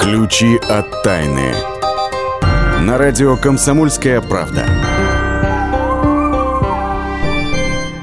[0.00, 1.52] Ключи от тайны.
[2.80, 4.64] На радио «Комсомольская правда».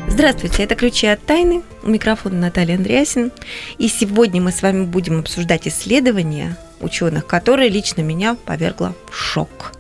[0.07, 1.63] Здравствуйте, это «Ключи от тайны».
[1.81, 3.31] У микрофона Наталья Андреасин.
[3.79, 9.71] И сегодня мы с вами будем обсуждать исследования ученых, которые лично меня повергло в шок.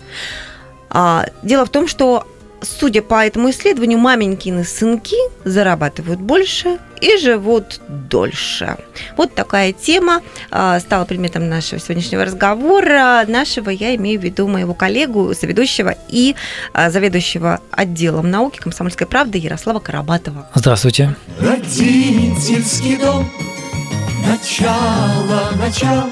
[0.89, 2.25] А, дело в том, что
[2.61, 8.77] судя по этому исследованию, маменькины сынки зарабатывают больше и живут дольше.
[9.15, 13.23] Вот такая тема а, стала предметом нашего сегодняшнего разговора.
[13.27, 16.35] Нашего я имею в виду моего коллегу, соведущего и
[16.73, 20.47] а, заведующего отделом науки комсомольской правды Ярослава Карабатова.
[20.53, 21.15] Здравствуйте.
[21.39, 23.29] Родительский дом,
[24.25, 26.09] начало, начало,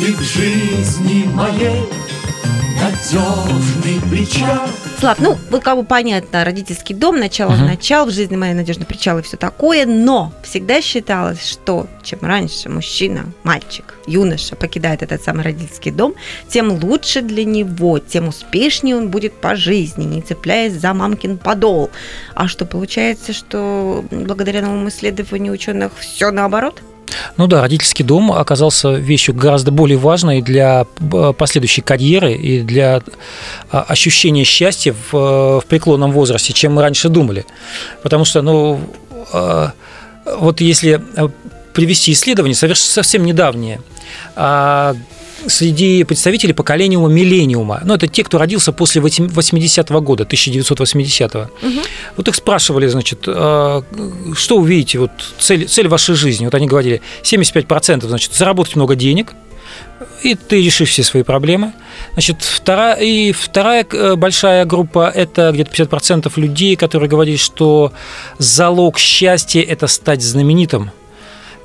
[0.00, 1.82] и к жизни моей
[2.80, 4.68] надежный причал.
[4.98, 7.66] Слав, ну, вот как бы понятно, родительский дом, начало uh-huh.
[7.66, 12.68] начал, в жизни моей надежный причал и все такое, но всегда считалось, что чем раньше
[12.68, 16.14] мужчина, мальчик, юноша покидает этот самый родительский дом,
[16.48, 21.90] тем лучше для него, тем успешнее он будет по жизни, не цепляясь за мамкин подол.
[22.34, 26.82] А что получается, что благодаря новому исследованию ученых все наоборот?
[27.36, 33.02] Ну да, родительский дом оказался вещью гораздо более важной для э, последующей карьеры и для
[33.70, 37.46] а, ощущения счастья в, в преклонном возрасте, чем мы раньше думали.
[38.02, 38.80] Потому что, ну,
[39.32, 39.72] а,
[40.38, 41.28] вот если э,
[41.72, 43.80] привести исследование совсем недавнее,
[44.36, 44.94] а,
[45.48, 47.80] среди представителей поколения миллениума.
[47.84, 51.66] Ну, это те, кто родился после 80-го года, 1980-го.
[51.66, 51.80] Угу.
[52.16, 53.82] Вот их спрашивали, значит, «А,
[54.34, 56.44] что вы видите, вот цель, цель вашей жизни?
[56.44, 59.34] Вот они говорили, 75% значит, заработать много денег,
[60.22, 61.72] и ты решишь все свои проблемы.
[62.12, 67.92] Значит, вторая, и вторая э, большая группа– это где-то 50% людей, которые говорили, что
[68.38, 70.90] залог счастья– это стать знаменитым,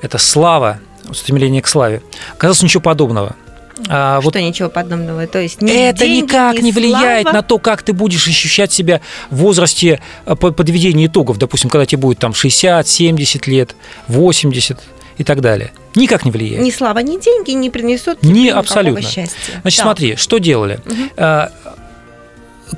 [0.02, 0.80] это слава,
[1.12, 2.02] стремление к славе.
[2.34, 3.36] Оказалось, ничего подобного–
[3.88, 5.26] а, что вот ничего подобного?
[5.26, 8.72] То есть ни это деньги, никак ни не влияет на то, как ты будешь ощущать
[8.72, 9.00] себя
[9.30, 11.38] в возрасте э, подведения итогов.
[11.38, 13.74] Допустим, когда тебе будет там 60, 70 лет,
[14.08, 14.80] 80
[15.18, 15.72] и так далее.
[15.94, 16.64] Никак не влияет.
[16.64, 19.02] Ни слава, ни деньги не принесут не абсолютно.
[19.02, 19.60] счастья.
[19.62, 19.84] Значит, да.
[19.84, 20.80] смотри, что делали.
[20.86, 21.50] Угу.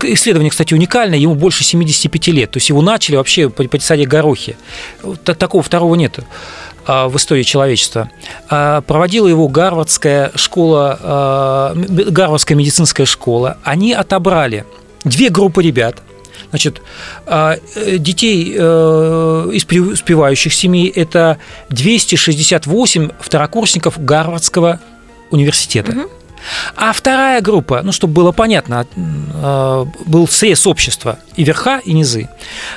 [0.02, 2.50] Исследование, кстати, уникальное, ему больше 75 лет.
[2.50, 4.56] То есть его начали вообще по, саде горохи.
[5.24, 6.24] Такого второго нету.
[6.86, 8.10] А, в истории человечества.
[8.48, 13.58] А, проводила его Гарвардская школа, а, Гарвардская медицинская школа.
[13.64, 14.64] Они отобрали
[15.04, 16.02] две группы ребят,
[16.50, 16.80] Значит,
[17.98, 21.38] детей э, из преуспевающих семей– это
[21.70, 24.80] 268 второкурсников Гарвардского
[25.32, 25.90] университета.
[25.90, 26.10] Угу.
[26.76, 28.86] А вторая группа, ну, чтобы было понятно,
[29.34, 32.28] а, был срез общества и верха, и низы.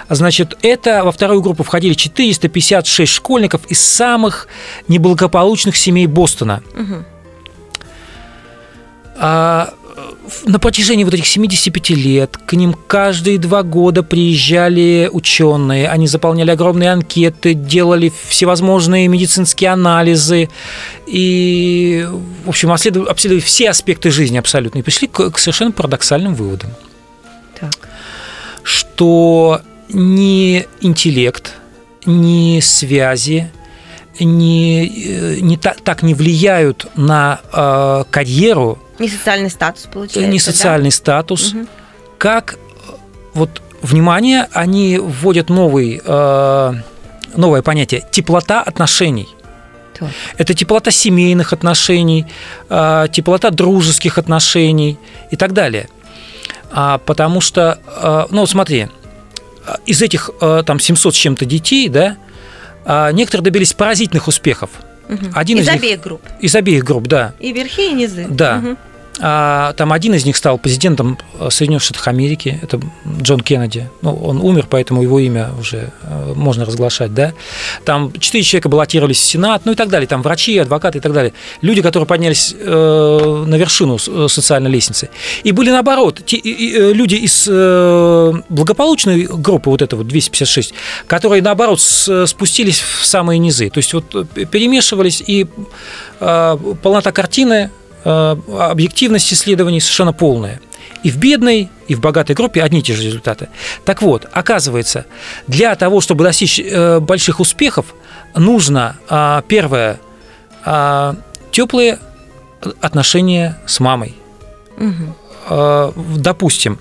[0.09, 4.47] Значит, это во вторую группу входили 456 школьников из самых
[4.87, 6.61] неблагополучных семей Бостона.
[6.73, 7.05] Угу
[10.45, 16.51] на протяжении вот этих 75 лет к ним каждые два года приезжали ученые, они заполняли
[16.51, 20.49] огромные анкеты, делали всевозможные медицинские анализы
[21.07, 22.07] и,
[22.45, 26.71] в общем, обследовали, обследовали все аспекты жизни абсолютно и пришли к, к совершенно парадоксальным выводам.
[27.59, 27.89] Так.
[28.63, 31.55] Что ни интеллект,
[32.05, 33.51] ни связи,
[34.19, 40.31] не, э, не так, так не влияют на э, карьеру не социальный статус получается.
[40.31, 40.95] Не социальный да?
[40.95, 41.53] статус.
[41.53, 41.67] Угу.
[42.17, 42.57] Как
[43.33, 46.73] вот внимание, они вводят новый, э,
[47.35, 49.29] новое понятие теплота отношений.
[49.97, 50.09] Так.
[50.37, 52.25] Это теплота семейных отношений,
[52.69, 54.97] э, теплота дружеских отношений
[55.31, 55.89] и так далее.
[56.71, 58.87] А, потому что, э, ну вот смотри,
[59.85, 62.17] из этих э, там 700 с чем-то детей, да,
[62.85, 64.69] э, некоторые добились поразительных успехов.
[65.09, 65.31] Угу.
[65.33, 66.21] Один из, из обеих них, групп.
[66.39, 67.33] Из обеих групп, да.
[67.39, 68.27] И верхи, и низы.
[68.29, 68.61] Да.
[68.63, 68.77] Угу.
[69.21, 72.79] А, там один из них стал президентом э, Соединенных Штатов Америки, это
[73.21, 73.89] Джон Кеннеди.
[74.01, 77.33] Ну, он умер, поэтому его имя уже э, можно разглашать, да.
[77.83, 80.07] Там четыре человека баллотировались в Сенат, ну и так далее.
[80.07, 81.33] Там врачи, адвокаты и так далее.
[81.61, 85.09] Люди, которые поднялись э, на вершину социальной лестницы.
[85.43, 87.47] И были наоборот, те, люди из
[88.49, 90.73] благополучной группы, вот этого 256,
[91.07, 93.69] которые наоборот спустились в самые низы.
[93.69, 94.05] То есть вот
[94.49, 95.47] перемешивались и
[96.19, 97.71] полнота картины
[98.03, 100.59] объективность исследований совершенно полная.
[101.03, 103.47] И в бедной, и в богатой группе одни и те же результаты.
[103.85, 105.05] Так вот, оказывается,
[105.47, 107.93] для того, чтобы достичь э, больших успехов,
[108.35, 109.99] нужно, а, первое,
[110.65, 111.15] а,
[111.51, 111.99] теплые
[112.81, 114.15] отношения с мамой.
[114.77, 115.93] Угу.
[116.17, 116.77] Допустим,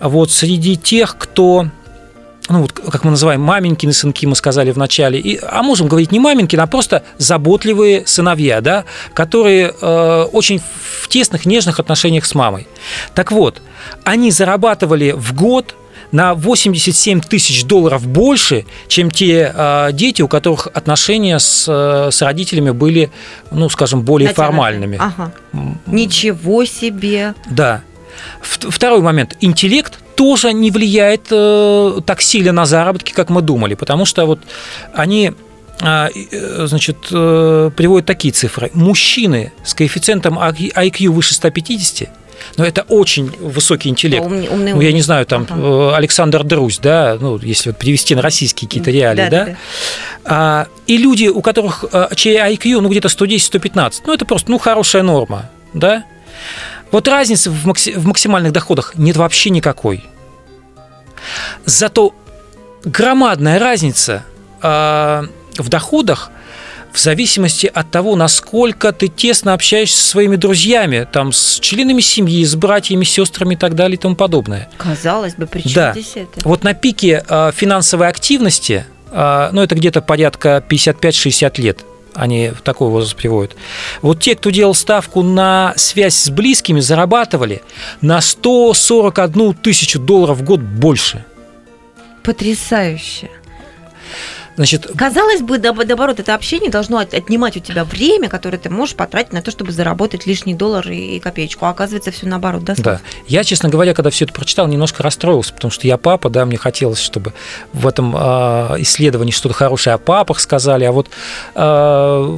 [0.00, 1.66] вот среди тех, кто
[2.48, 6.12] ну вот как мы называем маменькины сынки, мы сказали в начале, и, а можем говорить
[6.12, 10.60] не маменькины, а просто заботливые сыновья, да, которые э, очень
[11.00, 12.66] в тесных, нежных отношениях с мамой.
[13.14, 13.62] Так вот,
[14.04, 15.74] они зарабатывали в год
[16.12, 22.22] на 87 тысяч долларов больше, чем те э, дети, у которых отношения с, э, с
[22.22, 23.10] родителями были,
[23.50, 24.46] ну, скажем, более Натянутые.
[24.46, 24.98] формальными.
[25.00, 25.32] Ага.
[25.86, 27.34] Ничего себе.
[27.50, 27.80] Да.
[28.42, 29.36] Второй момент.
[29.40, 34.40] Интеллект тоже не влияет э, так сильно на заработки, как мы думали, потому что вот
[34.92, 35.32] они
[35.80, 38.70] а, э, значит, э, приводят такие цифры.
[38.74, 42.08] Мужчины с коэффициентом IQ выше 150,
[42.56, 44.24] но это очень высокий интеллект.
[44.24, 45.96] Умный, умный, Ну, я не знаю, там Ага.
[45.96, 49.56] Александр Друзь, да, ну, если вот перевести на российские какие-то реалии, да, Да-да-да.
[50.24, 54.58] А, и люди, у которых э, чей IQ, ну, где-то 110-115, ну, это просто, ну,
[54.58, 56.04] хорошая норма, да.
[56.94, 60.04] Вот разницы в, макси- в максимальных доходах нет вообще никакой.
[61.64, 62.14] Зато
[62.84, 64.22] громадная разница
[64.62, 65.24] а,
[65.58, 66.30] в доходах
[66.92, 72.44] в зависимости от того, насколько ты тесно общаешься со своими друзьями, там, с членами семьи,
[72.44, 74.68] с братьями, сестрами и так далее и тому подобное.
[74.76, 75.92] Казалось бы, при чем Да.
[75.94, 76.48] здесь это?
[76.48, 81.84] Вот на пике э, финансовой активности, э, ну, это где-то порядка 55-60 лет,
[82.14, 83.56] они в такой возраст приводят.
[84.02, 87.62] Вот те, кто делал ставку на связь с близкими, зарабатывали
[88.00, 91.24] на 141 тысячу долларов в год больше.
[92.22, 93.30] Потрясающе.
[94.56, 98.94] Значит, Казалось бы, наоборот, это общение должно от- отнимать у тебя время, которое ты можешь
[98.94, 101.66] потратить на то, чтобы заработать лишний доллар и копеечку.
[101.66, 102.74] А оказывается, все наоборот, да?
[102.78, 103.00] Да.
[103.26, 106.56] Я, честно говоря, когда все это прочитал, немножко расстроился, потому что я папа, да, мне
[106.56, 107.32] хотелось, чтобы
[107.72, 108.18] в этом э,
[108.78, 111.08] исследовании что-то хорошее о папах сказали, а вот
[111.54, 112.36] э,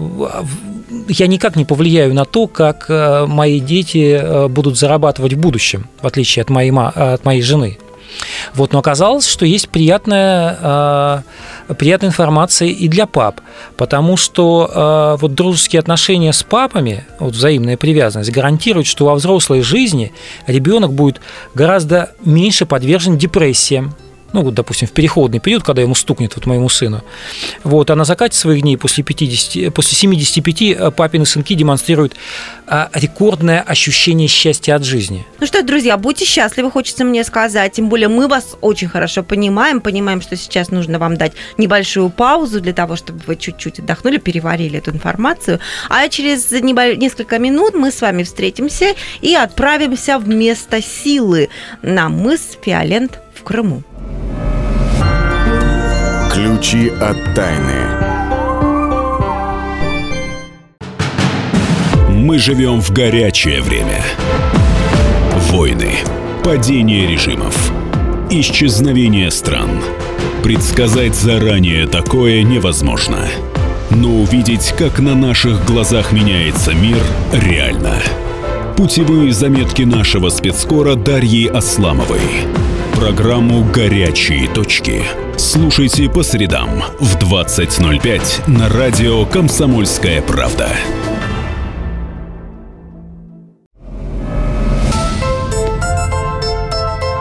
[1.09, 6.07] я никак не повлияю на то, как э, мои дети будут зарабатывать в будущем, в
[6.07, 7.79] отличие от моей, от моей жены.
[8.55, 11.25] Вот, но оказалось, что есть приятная,
[11.69, 13.41] э, приятная информация и для пап,
[13.77, 19.63] потому что э, вот дружеские отношения с папами, вот взаимная привязанность, гарантирует, что во взрослой
[19.63, 20.13] жизни
[20.47, 21.21] ребенок будет
[21.55, 23.95] гораздо меньше подвержен депрессиям,
[24.37, 27.03] ну, вот, допустим, в переходный период, когда ему стукнет, вот моему сыну.
[27.65, 32.15] Вот, а на закате своих дней после, 50, после 75 э, папины сынки демонстрируют
[32.67, 35.25] а, рекордное ощущение счастья от жизни.
[35.41, 37.73] Ну что, друзья, будьте счастливы, хочется мне сказать.
[37.73, 42.61] Тем более мы вас очень хорошо понимаем, понимаем, что сейчас нужно вам дать небольшую паузу
[42.61, 45.61] для того, чтобы вы чуть-чуть отдохнули, переварили эту информацию.
[45.89, 51.49] А через несколько минут мы с вами встретимся и отправимся в место силы
[51.81, 53.83] на мыс Фиолент в Крыму.
[56.37, 57.73] Ключи от тайны.
[62.11, 64.05] Мы живем в горячее время.
[65.51, 65.93] Войны,
[66.45, 67.73] падение режимов,
[68.29, 69.81] исчезновение стран.
[70.43, 73.21] Предсказать заранее такое невозможно.
[73.89, 76.99] Но увидеть, как на наших глазах меняется мир,
[77.33, 77.95] реально.
[78.77, 82.21] Путевые заметки нашего спецскора Дарьи Асламовой.
[82.97, 85.03] Программу «Горячие точки».
[85.37, 90.71] Слушайте по средам в 20.05 на радио «Комсомольская правда».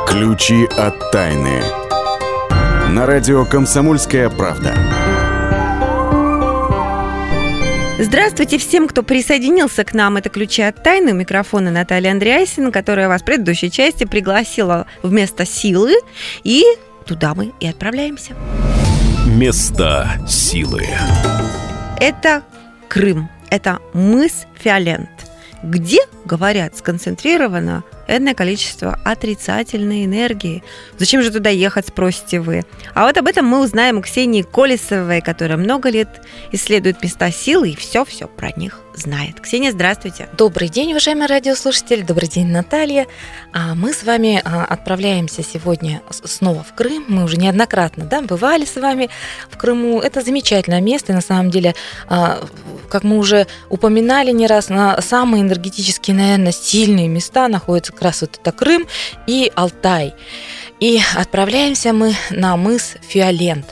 [0.08, 1.62] Ключи от тайны.
[2.92, 4.74] На радио «Комсомольская правда».
[7.98, 10.18] Здравствуйте всем, кто присоединился к нам.
[10.18, 11.14] Это «Ключи от тайны».
[11.14, 15.94] У микрофона Наталья Андреасин, которая вас в предыдущей части пригласила вместо силы.
[16.44, 16.66] И
[17.06, 18.34] туда мы и отправляемся.
[19.26, 20.84] Места силы.
[22.02, 22.44] Это
[22.90, 23.30] Крым.
[23.50, 25.10] Это мыс Фиолент,
[25.64, 30.64] где, говорят, сконцентрировано энное количество отрицательной энергии.
[30.98, 32.64] Зачем же туда ехать, спросите вы?
[32.94, 36.22] А вот об этом мы узнаем у Ксении Колесовой, которая много лет
[36.52, 39.40] исследует места силы и все-все про них знает.
[39.40, 40.30] Ксения, здравствуйте.
[40.38, 43.08] Добрый день, уважаемые радиослушатели, добрый день, Наталья.
[43.54, 47.06] А Мы с вами а, отправляемся сегодня снова в Крым.
[47.08, 49.10] Мы уже неоднократно да, бывали с вами
[49.50, 50.00] в Крыму.
[50.00, 51.76] Это замечательное место, и на самом деле,
[52.08, 52.44] а,
[52.90, 58.22] как мы уже упоминали не раз, на самые энергетически, наверное, сильные места находятся как раз
[58.22, 58.88] вот это Крым
[59.28, 60.14] и Алтай.
[60.80, 63.66] И отправляемся мы на мыс Фиолент.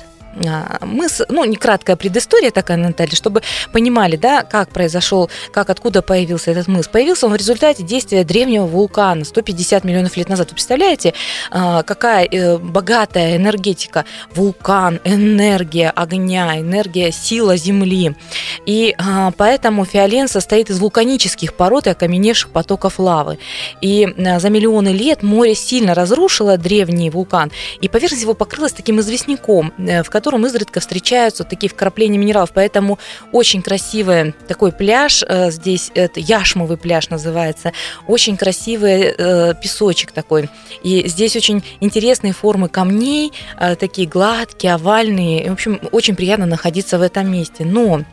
[0.46, 6.02] А, мыс, ну, не краткая предыстория такая, Наталья, чтобы понимали, да, как произошел, как, откуда
[6.02, 6.88] появился этот мыс.
[6.88, 10.50] Появился он в результате действия древнего вулкана 150 миллионов лет назад.
[10.50, 11.14] Вы представляете,
[11.52, 14.06] а, какая э, богатая энергетика?
[14.34, 18.16] Вулкан, энергия огня, энергия, сила Земли.
[18.66, 23.40] И а, поэтому Фиолен состоит из вулканических пород и окаменевших потоков лавы.
[23.82, 29.74] И за миллионы лет море сильно разрушило древний вулкан, и поверхность его покрылась таким известняком,
[29.78, 32.52] э, в котором изредка встречаются такие вкрапления минералов.
[32.54, 33.00] Поэтому
[33.32, 37.74] очень красивый такой пляж э, здесь, это яшмовый пляж называется,
[38.08, 40.50] очень красивый э, песочек такой.
[40.84, 43.34] И здесь очень интересные формы камней,
[43.80, 45.50] такие гладкие, овальные.
[45.50, 47.66] В общем, очень приятно находиться в этом месте.
[47.66, 48.04] Но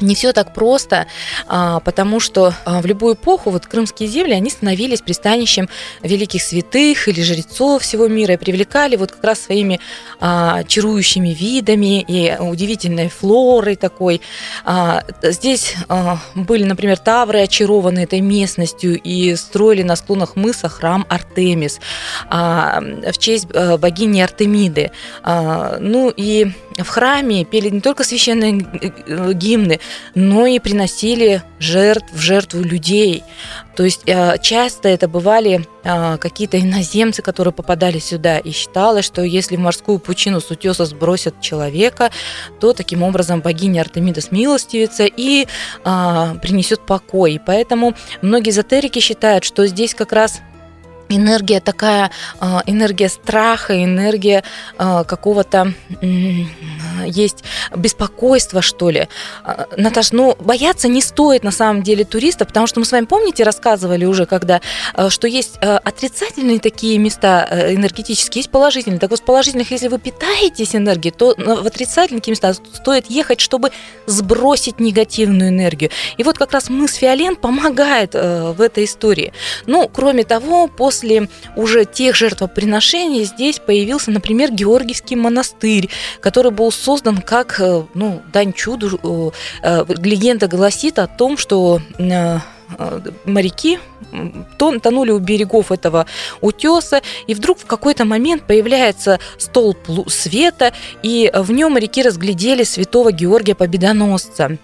[0.00, 1.06] не все так просто,
[1.46, 5.68] а, потому что а, в любую эпоху вот крымские земли, они становились пристанищем
[6.02, 9.80] великих святых или жрецов всего мира и привлекали вот как раз своими
[10.20, 14.20] а, чарующими видами и удивительной флорой такой.
[15.22, 15.74] Здесь
[16.34, 21.80] были, например, тавры, очарованные этой местностью и строили на склонах мыса храм Артемис
[22.30, 24.90] в честь богини Артемиды.
[25.24, 26.52] Ну и
[26.84, 29.80] в храме пели не только священные э, гимны,
[30.14, 33.22] но и приносили жертв в жертву людей.
[33.76, 39.22] То есть э, часто это бывали э, какие-то иноземцы, которые попадали сюда, и считалось, что
[39.22, 42.10] если в морскую пучину с утеса сбросят человека,
[42.60, 45.46] то таким образом богиня Артемида смилостивится и
[45.82, 47.34] принесет покой.
[47.34, 50.40] И поэтому многие эзотерики считают, что здесь как раз
[51.10, 54.42] энергия такая, а, энергия страха, энергия
[54.78, 55.74] а, какого-то
[57.06, 59.08] есть беспокойства, что ли.
[59.44, 63.04] А, Наташ, ну, бояться не стоит на самом деле туриста, потому что мы с вами,
[63.04, 64.60] помните, рассказывали уже, когда,
[65.08, 68.98] что есть отрицательные такие места энергетические, есть положительные.
[69.00, 73.70] Так вот, с положительных, если вы питаетесь энергией, то в отрицательные места стоит ехать, чтобы
[74.06, 75.90] сбросить негативную энергию.
[76.16, 79.32] И вот как раз мы с Фиолен помогает в этой истории.
[79.66, 85.88] Ну, кроме того, после уже тех жертвоприношений здесь появился, например, Георгиевский монастырь,
[86.20, 86.89] который был создан
[87.24, 89.32] как э, ну, дань чуду.
[89.62, 91.80] Э, э, легенда гласит о том, что
[93.24, 93.80] моряки
[94.58, 96.06] тонули у берегов этого
[96.40, 99.78] утеса, и вдруг в какой-то момент появляется столб
[100.08, 104.56] света, и в нем моряки разглядели святого Георгия Победоносца.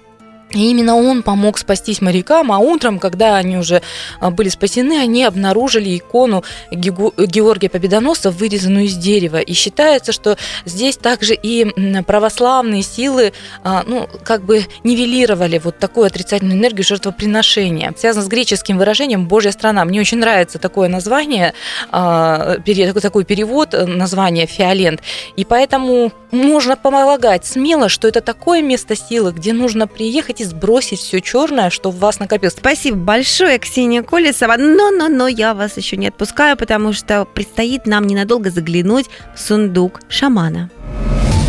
[0.53, 3.83] И именно он помог спастись морякам, а утром, когда они уже
[4.21, 9.41] а, были спасены, они обнаружили икону Георгия Победоносца, вырезанную из дерева.
[9.41, 11.67] И считается, что здесь также и
[12.03, 13.33] православные силы,
[13.65, 17.93] а, ну, как бы нивелировали вот такую отрицательную энергию жертвоприношения.
[17.99, 19.85] Связано с греческим выражением «Божья страна».
[19.85, 21.55] Мне очень нравится такое название,
[21.91, 22.59] а,
[23.03, 25.01] такой перевод э, названия «Фиолент».
[25.37, 31.01] И поэтому можно полагать смело, что это такое место силы, где нужно приехать хотите сбросить
[31.01, 32.55] все черное, что в вас накопилось.
[32.59, 34.57] Спасибо большое, Ксения Колесова.
[34.59, 39.41] Но, но, но я вас еще не отпускаю, потому что предстоит нам ненадолго заглянуть в
[39.41, 40.69] сундук шамана.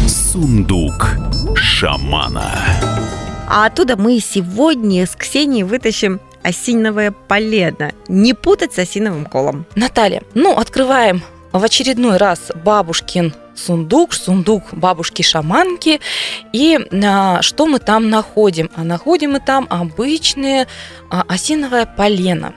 [0.07, 1.17] Сундук
[1.55, 2.49] шамана.
[3.49, 7.91] А оттуда мы сегодня с Ксенией вытащим осиновое полено.
[8.07, 9.65] Не путать с осиновым колом.
[9.75, 15.99] Наталья, ну, открываем в очередной раз бабушкин сундук, сундук бабушки-шаманки.
[16.53, 18.69] И а, что мы там находим?
[18.75, 20.67] А находим мы там обычное
[21.09, 22.53] а, осиновое полено.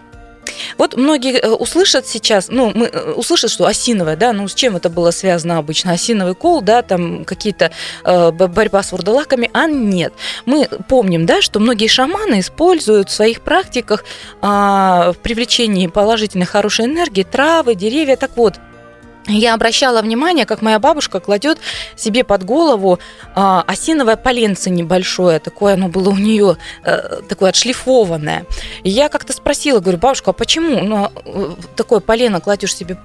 [0.79, 4.77] Вот многие э, услышат сейчас, ну, мы э, услышат, что осиновое, да, ну, с чем
[4.77, 5.93] это было связано обычно?
[5.93, 7.71] Осиновый кол, да, там какие-то
[8.05, 10.13] э, борьба с вурдалаками, а нет.
[10.47, 14.05] Мы помним, да, что многие шаманы используют в своих практиках
[14.43, 18.17] э, в привлечении положительной хорошей энергии травы, деревья.
[18.17, 18.55] Так вот,
[19.31, 21.59] я обращала внимание, как моя бабушка кладет
[21.97, 22.99] себе под голову
[23.35, 28.45] э, осиновое поленце небольшое, такое оно было у нее э, такое отшлифованное.
[28.83, 32.97] И я как-то спросила, говорю, бабушка, а почему ну, э, такое полено кладешь себе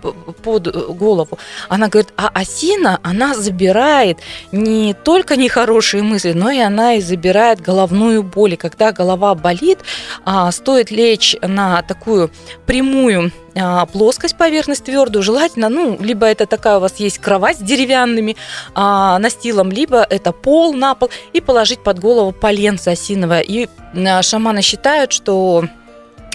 [0.44, 1.38] под голову?
[1.70, 4.20] Она говорит, а осина, она забирает
[4.52, 8.54] не только нехорошие мысли, но и она и забирает головную боль.
[8.54, 9.80] И когда голова болит,
[10.26, 12.32] э, стоит лечь на такую
[12.66, 13.32] прямую
[13.92, 18.36] плоскость, поверхность твердую, желательно, ну, либо это такая у вас есть кровать с деревянными
[18.74, 23.42] а, настилом, либо это пол на пол, и положить под голову поленце осиновое.
[23.42, 25.66] И а, шаманы считают, что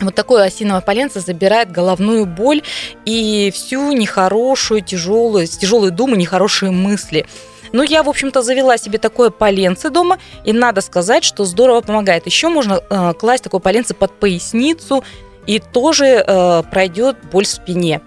[0.01, 2.63] вот такое осиновое поленце забирает головную боль
[3.05, 7.27] и всю нехорошую, тяжелую, тяжелые думы, нехорошие мысли.
[7.73, 12.27] Ну, я, в общем-то, завела себе такое поленце дома, и надо сказать, что здорово помогает.
[12.27, 15.05] Еще можно э, класть такое поленце под поясницу,
[15.47, 18.01] и тоже э, пройдет боль в спине.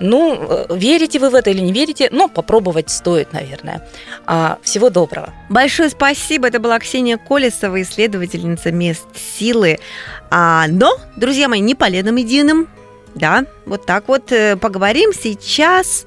[0.00, 3.86] Ну, э, верите вы в это или не верите, но попробовать стоит, наверное.
[4.26, 5.32] А, всего доброго.
[5.48, 6.48] Большое спасибо.
[6.48, 9.78] Это была Ксения Колесова, исследовательница мест силы.
[10.30, 12.68] А, но, друзья мои, не поленом единым.
[13.14, 16.06] Да, вот так вот э, поговорим сейчас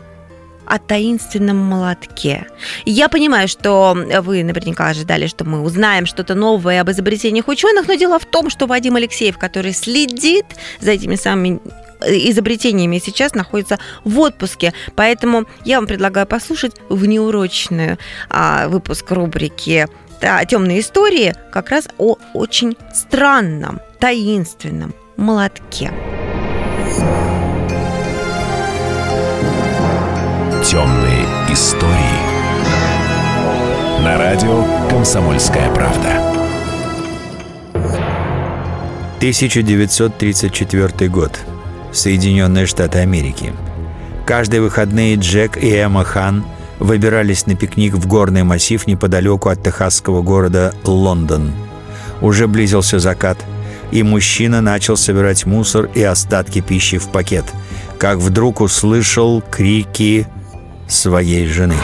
[0.68, 2.48] о таинственном молотке.
[2.86, 7.96] Я понимаю, что вы наверняка ожидали, что мы узнаем что-то новое об изобретениях ученых, но
[7.96, 10.46] дело в том, что Вадим Алексеев, который следит
[10.80, 11.60] за этими самыми
[12.06, 14.74] изобретениями сейчас находится в отпуске.
[14.96, 17.98] Поэтому я вам предлагаю послушать внеурочную
[18.30, 19.88] а, выпуск рубрики
[20.48, 25.92] «Темные истории» как раз о очень странном, таинственном молотке.
[30.70, 31.94] Темные истории.
[34.04, 36.22] На радио «Комсомольская правда».
[39.20, 41.40] 1934 год.
[41.94, 43.54] Соединенные Штаты Америки.
[44.26, 46.44] Каждые выходные Джек и Эмма Хан
[46.80, 51.54] выбирались на пикник в горный массив неподалеку от техасского города Лондон.
[52.20, 53.38] Уже близился закат,
[53.92, 57.46] и мужчина начал собирать мусор и остатки пищи в пакет,
[57.98, 60.28] как вдруг услышал крики
[60.88, 61.76] своей жены.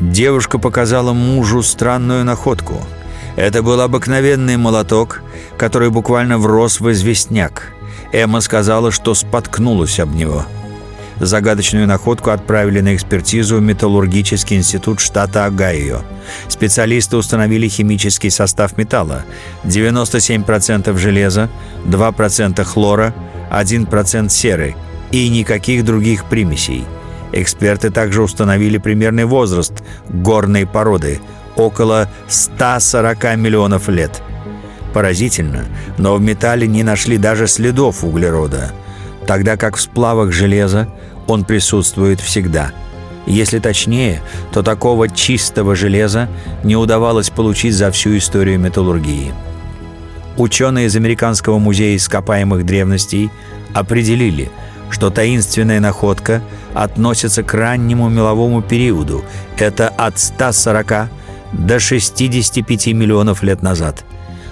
[0.00, 2.82] Девушка показала мужу странную находку.
[3.36, 5.22] Это был обыкновенный молоток,
[5.56, 7.72] который буквально врос в известняк.
[8.12, 10.44] Эмма сказала, что споткнулась об него.
[11.20, 16.00] Загадочную находку отправили на экспертизу в Металлургический институт штата Огайо.
[16.48, 19.24] Специалисты установили химический состав металла.
[19.64, 21.48] 97% железа,
[21.86, 23.14] 2% хлора,
[23.50, 24.74] 1% серы–
[25.12, 26.84] и никаких других примесей.
[27.32, 29.72] Эксперты также установили примерный возраст
[30.08, 31.20] горной породы–
[31.56, 34.22] около 140 миллионов лет.
[34.92, 35.64] Поразительно,
[35.98, 38.72] но в металле не нашли даже следов углерода,
[39.26, 40.88] тогда как в сплавах железа
[41.26, 42.72] он присутствует всегда.
[43.26, 44.20] Если точнее,
[44.52, 46.28] то такого чистого железа
[46.64, 49.32] не удавалось получить за всю историю металлургии.
[50.36, 53.30] Ученые из Американского музея ископаемых древностей
[53.74, 54.50] определили–
[54.92, 56.42] что таинственная находка
[56.74, 59.24] относится к раннему меловому периоду.
[59.56, 61.08] Это от 140
[61.52, 64.04] до 65 миллионов лет назад.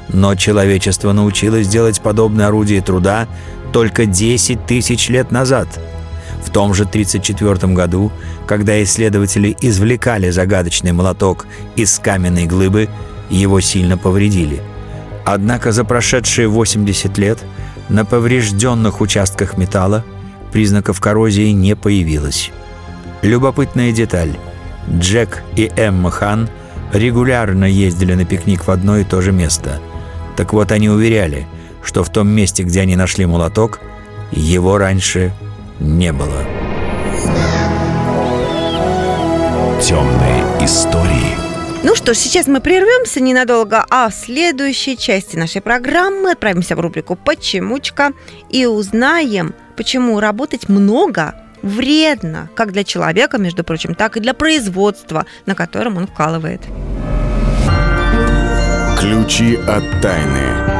[0.08, 3.28] Но человечество научилось делать подобное орудие труда
[3.72, 5.68] только 10 тысяч лет назад.
[6.42, 8.10] В том же 1934 году,
[8.46, 12.88] когда исследователи извлекали загадочный молоток из каменной глыбы,
[13.28, 14.62] его сильно повредили.
[15.24, 17.38] Однако за прошедшие 80 лет
[17.90, 20.02] на поврежденных участках металла
[20.50, 22.50] признаков коррозии не появилось.
[23.22, 24.36] Любопытная деталь.
[24.90, 26.48] Джек и Эмма Хан
[26.92, 29.80] регулярно ездили на пикник в одно и то же место.
[30.36, 31.46] Так вот, они уверяли,
[31.82, 33.80] что в том месте, где они нашли молоток,
[34.32, 35.32] его раньше
[35.78, 36.44] не было.
[39.82, 41.40] Темные истории.
[41.82, 46.80] Ну что ж, сейчас мы прервемся ненадолго, а в следующей части нашей программы отправимся в
[46.80, 48.12] рубрику «Почемучка»
[48.50, 55.24] и узнаем, почему работать много вредно как для человека, между прочим, так и для производства,
[55.46, 56.60] на котором он вкалывает.
[58.98, 60.79] Ключи от тайны.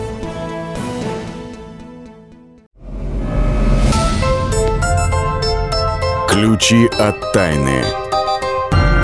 [6.31, 7.83] Ключи от тайны.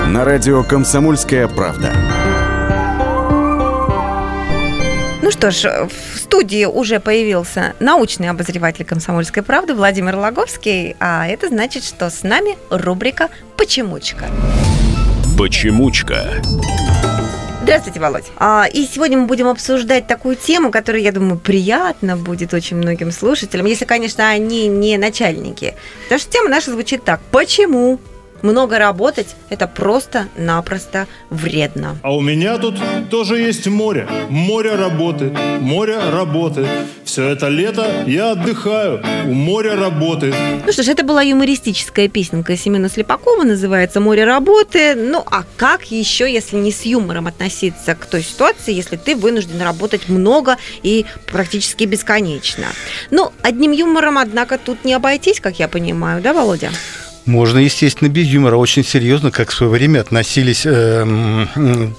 [0.06, 1.92] На радио «Комсомольская правда».
[5.20, 11.48] Ну что ж, в студии уже появился научный обозреватель «Комсомольской правды» Владимир Логовский, а это
[11.48, 14.24] значит, что с нами рубрика «Почемучка».
[15.36, 16.40] Почемучка.
[17.68, 18.24] Здравствуйте, Володь.
[18.38, 23.12] А, и сегодня мы будем обсуждать такую тему, которая, я думаю, приятно будет очень многим
[23.12, 25.74] слушателям, если, конечно, они не начальники.
[26.04, 27.20] Потому что тема наша звучит так.
[27.30, 28.00] Почему?
[28.42, 31.96] Много работать– это просто-напросто вредно.
[32.02, 32.76] А у меня тут
[33.10, 34.08] тоже есть море.
[34.28, 36.66] Море работы, море работы.
[37.04, 40.34] Все это лето я отдыхаю у моря работы.
[40.66, 44.94] Ну что ж, это была юмористическая песенка Семена Слепакова, называется «Море работы».
[44.94, 49.62] Ну а как еще, если не с юмором относиться к той ситуации, если ты вынужден
[49.62, 52.66] работать много и практически бесконечно?
[53.10, 56.70] Ну, одним юмором, однако, тут не обойтись, как я понимаю, да, Володя?
[57.28, 58.56] Можно, естественно, без юмора.
[58.56, 61.46] Очень серьезно, как в свое время относились э,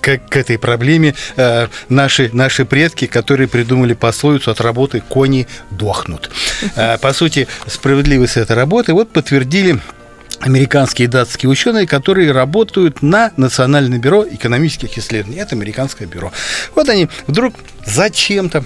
[0.01, 6.31] к, к этой проблеме э, наши, наши предки, которые придумали пословицу «от работы кони дохнут».
[6.75, 9.79] Э, по сути, справедливость этой работы вот подтвердили
[10.39, 15.39] американские и датские ученые, которые работают на Национальное бюро экономических исследований.
[15.39, 16.31] Это американское бюро.
[16.73, 17.53] Вот они вдруг
[17.85, 18.63] зачем-то,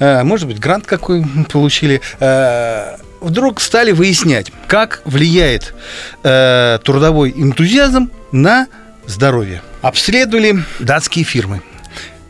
[0.00, 5.74] э, может быть, грант какой получили, э, вдруг стали выяснять, как влияет
[6.22, 8.66] э, трудовой энтузиазм на
[9.06, 9.62] здоровье.
[9.80, 11.62] Обследовали датские фирмы.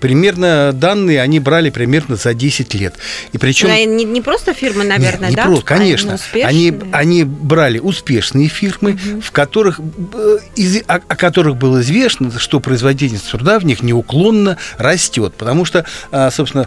[0.03, 2.95] Примерно данные они брали примерно за 10 лет.
[3.31, 3.69] И причем...
[3.69, 5.45] Не, не просто фирмы, наверное, Нет, не да?
[5.45, 6.19] Просто, конечно.
[6.35, 9.21] А они, они брали успешные фирмы, угу.
[9.21, 14.59] в которых, э, из, о, о которых было известно, что производительность труда в них неуклонно
[14.77, 15.35] растет.
[15.39, 16.67] Потому что, а, собственно,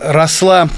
[0.00, 0.68] росла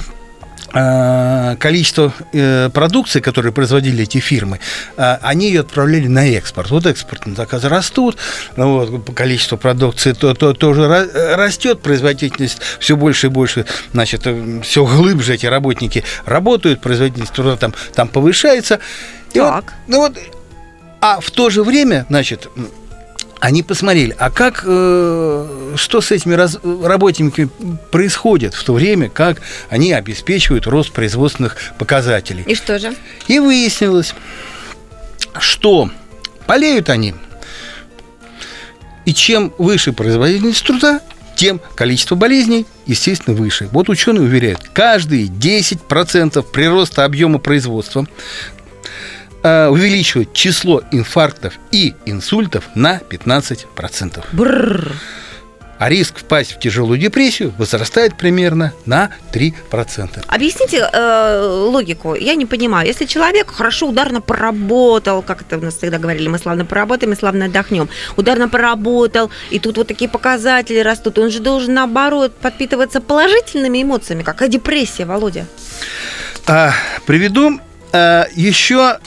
[0.70, 4.60] количество э, продукции, которые производили эти фирмы,
[4.96, 6.70] э, они ее отправляли на экспорт.
[6.70, 8.16] Вот экспортные заказы растут,
[8.56, 10.86] вот, количество продукции то, то, тоже
[11.36, 14.26] растет, производительность все больше и больше, значит,
[14.62, 18.78] все глубже эти работники работают, производительность труда там, там повышается.
[19.32, 19.64] И так.
[19.64, 20.18] Вот, ну вот,
[21.00, 22.48] а в то же время, значит,
[23.40, 27.48] они посмотрели, а как, э, что с этими раз, работниками
[27.90, 32.44] происходит в то время, как они обеспечивают рост производственных показателей.
[32.46, 32.94] И что же?
[33.28, 34.14] И выяснилось,
[35.38, 35.90] что
[36.46, 37.14] болеют они,
[39.06, 41.00] и чем выше производительность труда,
[41.34, 43.68] тем количество болезней, естественно, выше.
[43.72, 48.06] Вот ученые уверяют, каждые 10% прироста объема производства
[49.42, 54.22] Э, увеличивает число инфарктов и инсультов на 15%.
[54.32, 54.92] Бррр.
[55.78, 60.24] А риск впасть в тяжелую депрессию возрастает примерно на 3%.
[60.26, 62.14] Объясните э, логику.
[62.14, 62.86] Я не понимаю.
[62.86, 67.16] Если человек хорошо ударно поработал, как это у нас всегда говорили, мы славно поработаем и
[67.16, 73.00] славно отдохнем, ударно поработал, и тут вот такие показатели растут, он же должен, наоборот, подпитываться
[73.00, 75.46] положительными эмоциями, как а депрессия, Володя.
[76.46, 76.74] А,
[77.06, 77.58] приведу
[77.92, 78.98] а, еще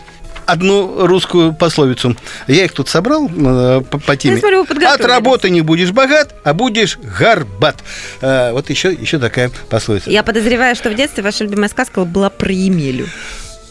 [0.46, 2.16] одну русскую пословицу.
[2.48, 4.38] Я их тут собрал э, по, по теме.
[4.38, 7.78] Смотрю, От работы не будешь богат, а будешь гарбат.
[8.22, 10.10] Э, вот еще, еще такая пословица.
[10.10, 13.08] Я подозреваю, что в детстве ваша любимая сказка была про Емелю.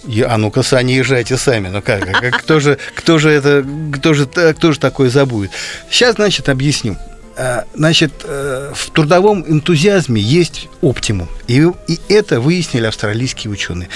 [0.05, 1.69] Я, а ну-ка, Саня, езжайте сами.
[1.69, 2.03] Ну как
[2.39, 5.53] кто же, кто же это, кто же, кто же такое забудет?
[5.91, 6.97] Сейчас, значит, объясню.
[7.37, 11.29] Э, значит, э, в трудовом энтузиазме есть оптимум.
[11.49, 13.89] И, и это выяснили австралийские ученые.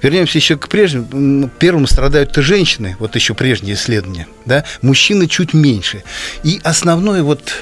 [0.00, 1.50] Вернемся еще к прежнему.
[1.58, 4.28] Первым страдают-то женщины, вот еще прежние исследования.
[4.44, 4.64] Да?
[4.82, 6.04] Мужчины чуть меньше.
[6.44, 7.52] И основной вот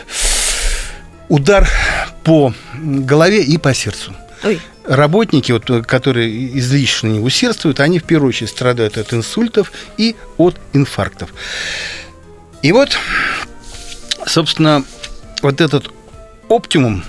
[1.29, 1.69] удар
[2.25, 4.15] по голове и по сердцу.
[4.45, 4.61] Ой.
[4.85, 11.33] Работники, вот, которые излишне усердствуют, они в первую очередь страдают от инсультов и от инфарктов.
[12.63, 12.99] И вот,
[14.27, 14.85] собственно,
[15.43, 15.91] вот этот
[16.49, 17.05] оптимум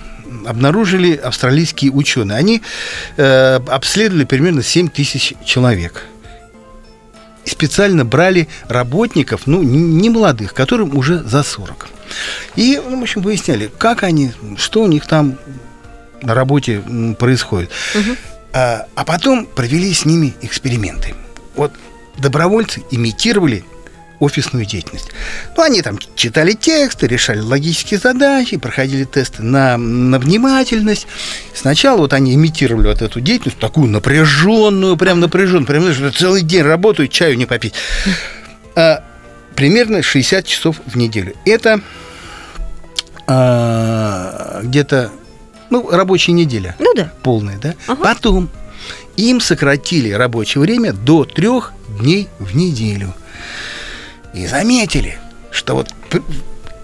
[0.46, 2.38] обнаружили австралийские ученые.
[2.38, 2.62] Они
[3.18, 6.06] э, обследовали примерно 7 тысяч человек.
[7.46, 11.90] Специально брали работников, ну, не молодых, которым уже за 40.
[12.56, 15.38] И, ну, в общем, выясняли, как они, что у них там
[16.22, 16.82] на работе
[17.20, 17.70] происходит.
[17.96, 18.16] Угу.
[18.54, 21.16] А, а потом провели с ними эксперименты.
[21.56, 21.74] Вот
[22.18, 23.66] добровольцы имитировали
[24.24, 25.10] офисную деятельность.
[25.58, 31.08] Ну, они там читали тексты, решали логические задачи, проходили тесты на, на внимательность.
[31.54, 36.64] Сначала вот они имитировали вот эту деятельность, такую напряженную, прям напряженную, прям знаешь, целый день
[36.64, 37.74] работают, чаю не попить.
[38.76, 39.04] А,
[39.56, 41.34] примерно 60 часов в неделю.
[41.46, 41.82] Это
[43.28, 45.12] а, где-то
[45.70, 46.76] ну, рабочая неделя.
[46.80, 47.12] Ну да.
[47.24, 47.76] Полная, да?
[47.88, 48.04] Ага.
[48.04, 48.50] Потом
[49.18, 53.14] им сократили рабочее время до трех дней в неделю
[54.34, 55.18] и заметили,
[55.52, 55.90] что вот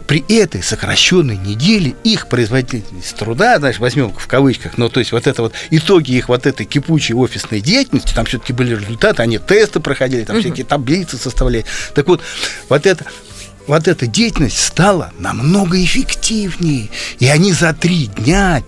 [0.09, 5.27] при этой сокращенной неделе их производительность труда, знаешь, возьмем в кавычках, но то есть вот
[5.27, 9.79] это вот итоги их вот этой кипучей офисной деятельности, там все-таки были результаты, они тесты
[9.79, 10.43] проходили, там угу.
[10.43, 11.65] всякие таблицы составляли.
[11.93, 12.21] Так вот,
[12.69, 13.05] вот это
[13.67, 16.89] вот эта деятельность стала намного эффективнее.
[17.19, 18.63] И они за три дня,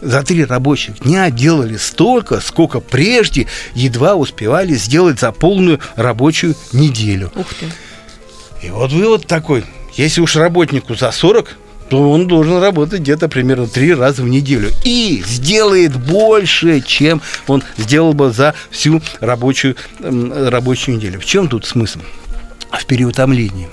[0.00, 7.32] за три рабочих дня делали столько, сколько прежде едва успевали сделать за полную рабочую неделю.
[7.36, 7.66] Ух ты.
[8.62, 11.56] И вот вывод такой, если уж работнику за 40,
[11.88, 14.70] то он должен работать где-то примерно три раза в неделю.
[14.84, 21.20] И сделает больше, чем он сделал бы за всю рабочую, рабочую неделю.
[21.20, 21.98] В чем тут смысл?
[22.70, 23.68] В переутомлении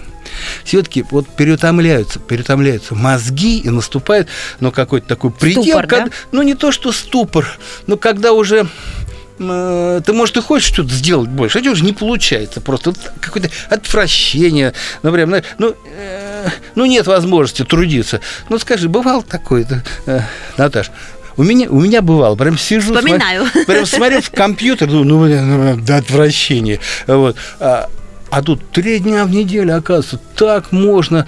[0.63, 4.27] все-таки вот переутомляются, переутомляются мозги и наступает,
[4.59, 6.11] ну, какой-то такой предел, ступор, когда, да?
[6.31, 7.47] ну, не то, что ступор,
[7.87, 8.67] но когда уже
[9.37, 12.59] ты, может, и хочешь что-то сделать больше, а это уже не получается.
[12.59, 14.73] Просто вот какое-то отвращение.
[15.03, 18.19] Например, ну, э, ну, нет возможности трудиться.
[18.49, 20.21] Ну, скажи, бывало такое-то, э,
[20.57, 20.91] Наташ?
[21.37, 23.45] У меня, у меня бывало, прям сижу, Вспоминаю.
[23.45, 26.79] Смотрю, прям смотрю в компьютер, ну, ну, ну до отвращения.
[27.05, 27.37] Вот.
[27.59, 27.89] А,
[28.31, 31.27] а тут три дня в неделю, оказывается, так можно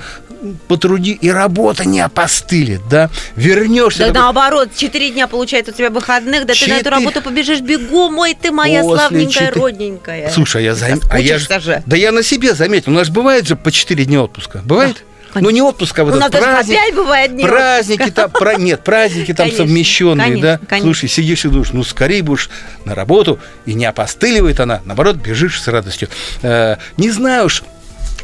[0.68, 3.10] потруди, и работа не опостылит, да?
[3.36, 4.00] Вернешься.
[4.00, 4.22] Да такой...
[4.22, 6.66] наоборот, четыре дня получается у тебя выходных, да 4...
[6.66, 9.62] ты на эту работу побежишь бегом, ой, ты моя После славненькая 4...
[9.62, 10.30] родненькая.
[10.30, 11.00] Слушай, а я зам...
[11.10, 11.84] а я же...
[11.86, 14.98] Да я на себе заметил, у нас бывает же по четыре дня отпуска, бывает?
[14.98, 15.10] Да.
[15.36, 19.34] Ну, не отпуск, а вот нас праздник, опять бывает дни Праздники там, про, нет, праздники
[19.34, 20.60] там конечно, совмещенные, конечно, да?
[20.68, 20.88] Конечно.
[20.88, 22.50] Слушай, сидишь и думаешь, ну, скорее будешь
[22.86, 26.10] на работу, и не опостыливает она, наоборот, бежишь с радостью.
[26.42, 27.64] Э, не знаю уж,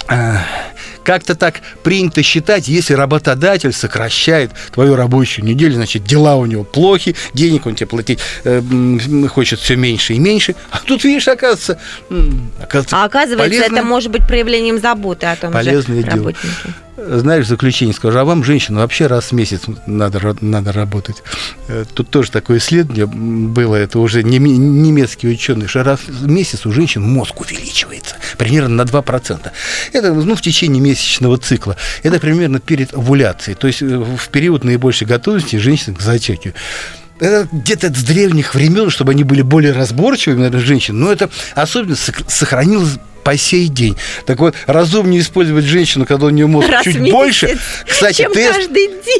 [0.09, 0.37] э,
[1.05, 7.15] как-то так принято считать, если работодатель сокращает твою рабочую неделю, значит, дела у него плохи,
[7.33, 8.61] денег он тебе платить э,
[9.29, 10.55] хочет все меньше и меньше.
[10.71, 11.79] А тут, видишь, оказывается...
[12.61, 16.33] оказывается а оказывается, полезное, это может быть проявлением заботы о том полезное же дело.
[16.97, 21.23] Знаешь, заключение скажу, а вам, женщина, вообще раз в месяц надо, надо работать.
[21.67, 26.71] Э, тут тоже такое исследование было, это уже немецкие ученые, что раз в месяц у
[26.71, 29.51] женщин мозг увеличивается примерно на 2%.
[29.91, 31.75] Это ну, в течение месячного цикла.
[32.03, 36.53] Это примерно перед овуляцией, то есть э, в период наибольшей готовности женщин к зачатию
[37.19, 41.95] это где-то с древних времен, чтобы они были более разборчивыми, наверное, женщин, но это особенно
[41.95, 43.97] сохранилось по сей день.
[44.27, 47.57] Так вот, разумнее использовать женщину, когда у нее мозг Раз чуть месяц, больше.
[47.87, 48.69] Кстати, чем тест,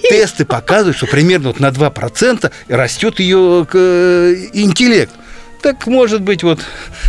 [0.07, 5.11] тесты показывают, что примерно вот на 2% растет ее э, интеллект
[5.63, 6.59] так может быть вот,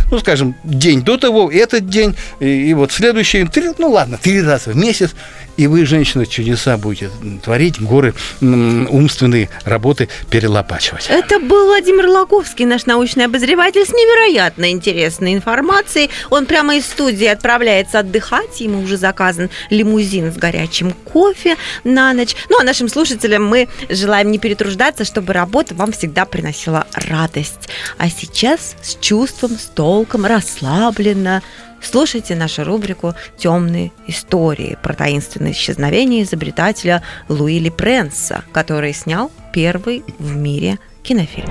[0.09, 4.41] ну, скажем, день до того, этот день, и, и вот следующий, три, ну, ладно, три
[4.41, 5.11] раза в месяц,
[5.57, 7.09] и вы, женщина, чудеса будете
[7.43, 11.07] творить, горы умственные работы перелопачивать.
[11.09, 16.09] Это был Владимир Логовский, наш научный обозреватель, с невероятно интересной информацией.
[16.29, 22.35] Он прямо из студии отправляется отдыхать, ему уже заказан лимузин с горячим кофе на ночь.
[22.49, 27.69] Ну, а нашим слушателям мы желаем не перетруждаться, чтобы работа вам всегда приносила радость.
[27.97, 31.41] А сейчас с чувством, с толком, расслабленно
[31.89, 40.35] Слушайте нашу рубрику «Темные истории» про таинственное исчезновение изобретателя Луи Пренса, который снял первый в
[40.35, 41.49] мире кинофильм.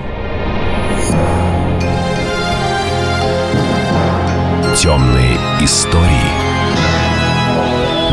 [4.75, 6.05] Темные истории.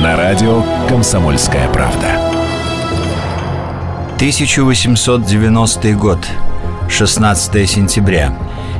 [0.01, 2.07] На радио «Комсомольская правда».
[4.17, 6.27] 1890 год,
[6.89, 8.35] 16 сентября.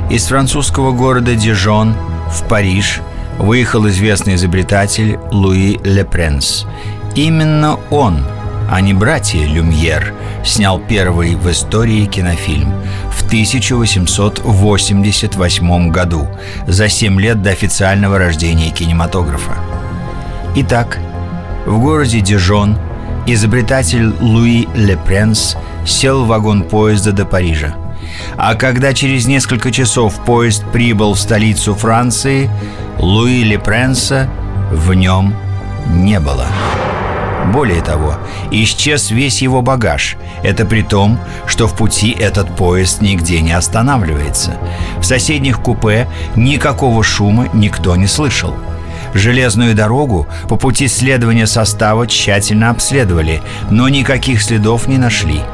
[0.09, 1.93] Из французского города Дижон
[2.31, 3.01] в Париж–
[3.39, 6.67] выехал известный изобретатель Луи Лепренс.
[7.15, 8.23] Именно он,
[8.69, 12.73] а не братья Люмьер, снял первый в истории кинофильм
[13.11, 16.27] в 1888 году,
[16.67, 19.53] за 7 лет до официального рождения кинематографа.
[20.55, 20.97] Итак,
[21.65, 22.77] в городе Дижон
[23.25, 27.75] изобретатель Луи Лепренс сел в вагон поезда до Парижа.
[28.37, 32.49] А когда через несколько часов поезд прибыл в столицу Франции,
[32.99, 34.29] Луи Лепренса
[34.71, 35.35] в нем
[35.89, 36.47] не было.
[37.53, 38.15] Более того,
[38.51, 40.17] исчез весь его багаж.
[40.43, 44.57] Это при том, что в пути этот поезд нигде не останавливается.
[44.99, 48.55] В соседних купе никакого шума никто не слышал.
[49.15, 55.39] Железную дорогу по пути следования состава тщательно обследовали, но никаких следов не нашли–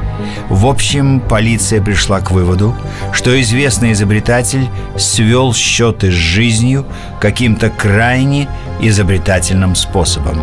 [0.50, 2.76] в общем, полиция пришла к выводу,
[3.14, 6.86] что известный изобретатель свел счеты с жизнью
[7.20, 8.50] каким-то крайне
[8.82, 10.42] изобретательным способом.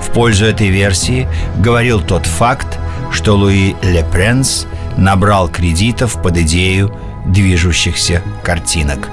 [0.00, 1.28] В пользу этой версии
[1.58, 2.78] говорил тот факт,
[3.10, 6.94] что Луи Лепренс набрал кредитов под идею
[7.26, 9.08] движущихся картинок.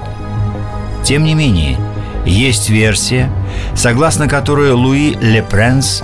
[1.02, 1.78] Тем не менее,
[2.24, 3.30] есть версия,
[3.74, 6.02] согласно которой Луи Лепренс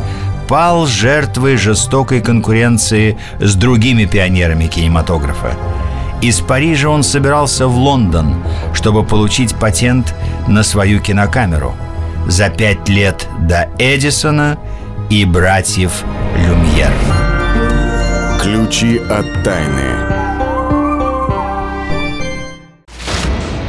[0.48, 5.52] пал жертвой жестокой конкуренции с другими пионерами кинематографа.
[6.20, 10.14] Из Парижа он собирался в Лондон, чтобы получить патент
[10.48, 11.74] на свою кинокамеру.
[12.26, 14.58] За пять лет до Эдисона
[15.10, 16.04] и братьев
[16.36, 16.92] Люмьер.
[18.40, 20.17] Ключи от тайны.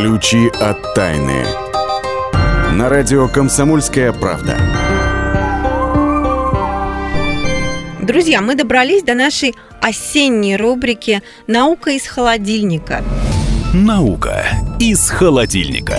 [0.00, 1.44] Ключи от тайны.
[2.72, 4.56] На радио «Комсомольская правда».
[8.00, 13.02] Друзья, мы добрались до нашей осенней рубрики «Наука из холодильника».
[13.74, 14.44] Наука
[14.78, 15.98] из холодильника.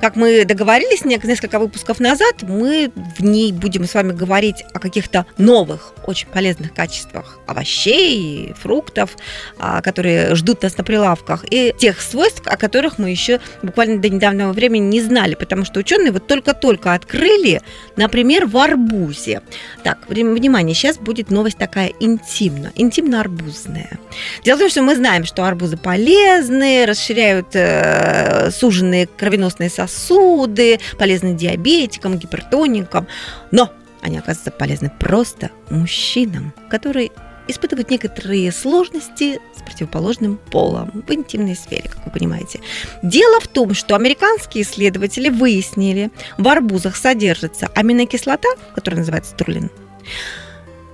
[0.00, 5.26] Как мы договорились несколько выпусков назад, мы в ней будем с вами говорить о каких-то
[5.36, 9.16] новых, очень полезных качествах овощей, фруктов,
[9.58, 14.08] а, которые ждут нас на прилавках, и тех свойств, о которых мы еще буквально до
[14.08, 17.60] недавнего времени не знали, потому что ученые вот только-только открыли,
[17.96, 19.42] например, в арбузе.
[19.82, 23.98] Так, внимание, сейчас будет новость такая интимно, интимно-арбузная.
[24.44, 30.80] Дело в том, что мы знаем, что арбузы полезны, расширяют э, суженные кровеносные сосуды, сосуды,
[30.98, 33.06] полезны диабетикам, гипертоникам,
[33.50, 37.10] но они оказываются полезны просто мужчинам, которые
[37.48, 42.60] испытывают некоторые сложности с противоположным полом в интимной сфере, как вы понимаете.
[43.02, 49.70] Дело в том, что американские исследователи выяснили, в арбузах содержится аминокислота, которая называется трулин,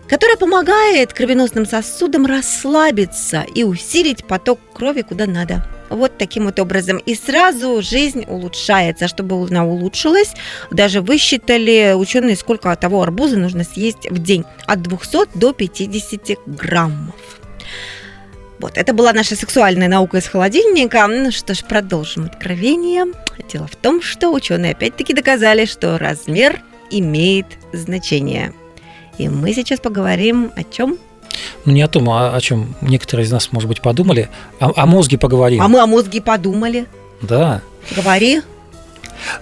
[0.09, 5.76] которая помогает кровеносным сосудам расслабиться и усилить поток крови куда надо.
[5.89, 6.99] Вот таким вот образом.
[6.99, 9.09] И сразу жизнь улучшается.
[9.09, 10.35] Чтобы она улучшилась,
[10.71, 14.45] даже высчитали ученые, сколько того арбуза нужно съесть в день.
[14.67, 17.15] От 200 до 50 граммов.
[18.59, 21.07] Вот, это была наша сексуальная наука из холодильника.
[21.07, 23.05] Ну что ж, продолжим откровение.
[23.53, 28.53] Дело в том, что ученые опять-таки доказали, что размер имеет значение.
[29.19, 30.99] И мы сейчас поговорим о чем?
[31.65, 34.29] Ну, не о том, а о чем некоторые из нас, может быть, подумали.
[34.61, 35.63] О, о мозге поговорим.
[35.63, 36.87] А мы о мозге подумали.
[37.23, 37.63] Да.
[37.95, 38.43] Говори.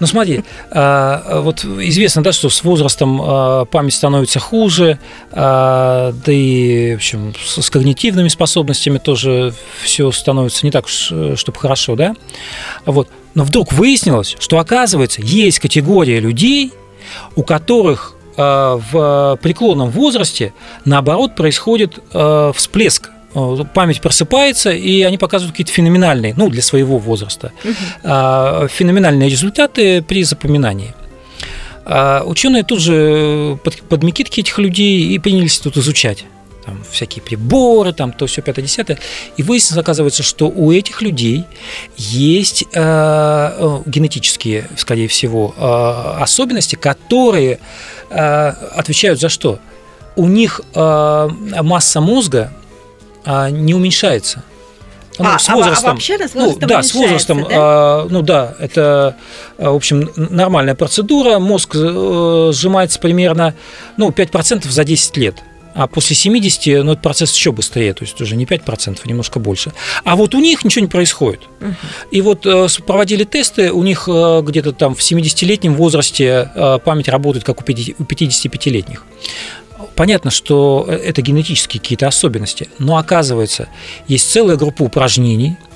[0.00, 4.98] Ну смотри, а, вот известно, да, что с возрастом а, память становится хуже,
[5.32, 9.52] а, да и, в общем, с когнитивными способностями тоже
[9.82, 12.14] все становится не так уж, чтобы хорошо, да.
[12.86, 13.08] Вот.
[13.34, 16.72] Но вдруг выяснилось, что, оказывается, есть категория людей,
[17.34, 20.52] у которых Э, в преклонном возрасте,
[20.84, 26.98] наоборот, происходит э, всплеск э, память просыпается, и они показывают какие-то феноменальные, ну, для своего
[26.98, 28.68] возраста, угу.
[28.68, 30.94] феноменальные результаты при запоминании.
[32.24, 36.24] Ученые тут же под Микитки этих людей и принялись тут изучать
[36.64, 38.98] там, всякие приборы, там, то все пятое, десятое.
[39.36, 41.44] И выяснилось, оказывается, что у этих людей
[41.96, 47.58] есть э, генетические, скорее всего, э, особенности, которые
[48.10, 49.58] э, отвечают за что?
[50.16, 51.28] У них э,
[51.62, 52.52] масса мозга
[53.24, 54.42] э, не уменьшается.
[55.18, 57.48] Ну, а, с а возрастом, а, вообще с возрастом ну, да, с возрастом, да?
[57.50, 59.14] А, ну да, это,
[59.58, 61.38] в общем, нормальная процедура.
[61.38, 63.54] Мозг э, сжимается примерно,
[63.96, 65.36] ну, 5% за 10 лет.
[65.74, 69.40] А после 70, ну, этот процесс еще быстрее, то есть уже не 5%, а немножко
[69.40, 69.72] больше.
[70.04, 71.42] А вот у них ничего не происходит.
[71.60, 71.74] Угу.
[72.12, 77.08] И вот э, проводили тесты, у них э, где-то там в 70-летнем возрасте э, память
[77.08, 79.04] работает как у 55-летних.
[79.96, 83.68] Понятно, что это генетические какие-то особенности, но оказывается,
[84.08, 85.56] есть целая группа упражнений–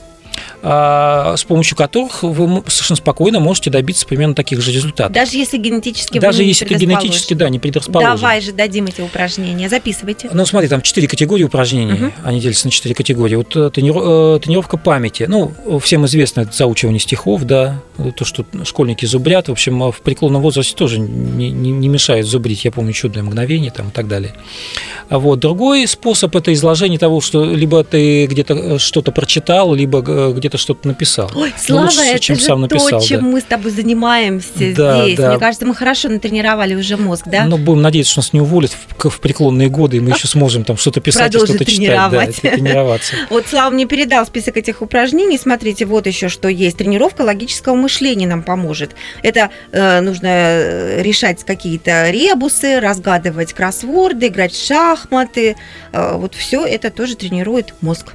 [0.62, 5.12] с помощью которых вы совершенно спокойно можете добиться примерно таких же результатов.
[5.12, 8.16] Даже если генетически Даже если ты генетически, да, не предрасположен.
[8.16, 10.30] Давай же дадим эти упражнения, записывайте.
[10.32, 12.12] Ну, смотри, там четыре категории упражнений, угу.
[12.24, 13.36] они делятся на четыре категории.
[13.36, 17.80] Вот э, э, тренировка памяти, ну, всем известно, это заучивание стихов, да,
[18.16, 22.64] то, что школьники зубрят, в общем, в преклонном возрасте тоже не, не, не мешает зубрить,
[22.64, 24.34] я помню, чудное мгновение там и так далее.
[25.08, 30.02] А вот другой способ– это изложение того, что либо ты где-то э, что-то прочитал, либо
[30.32, 31.30] где-то что-то написал.
[31.34, 33.26] Ой, ну, Слава, лучше, это чем же сам написал, то, чем да.
[33.26, 35.18] мы с тобой занимаемся да, здесь.
[35.18, 35.30] Да.
[35.30, 37.44] Мне кажется, мы хорошо натренировали уже мозг, да?
[37.44, 40.64] Ну, будем надеяться, что нас не уволят в, в преклонные годы, и мы еще сможем
[40.64, 42.10] там что-то писать и что-то читать.
[42.10, 43.14] Да, тренироваться.
[43.30, 45.38] Вот Слава мне передал список этих упражнений.
[45.38, 46.78] Смотрите, вот еще что есть.
[46.78, 48.94] Тренировка логического мышления нам поможет.
[49.22, 55.56] Это э, нужно э, решать какие-то ребусы, разгадывать кроссворды, играть в шахматы.
[55.92, 58.14] Э, вот все это тоже тренирует мозг.